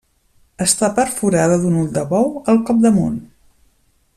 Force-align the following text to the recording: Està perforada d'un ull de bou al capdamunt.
Està 0.63 0.87
perforada 0.99 1.59
d'un 1.65 1.77
ull 1.81 1.91
de 1.99 2.05
bou 2.15 2.33
al 2.55 2.59
capdamunt. 2.71 3.21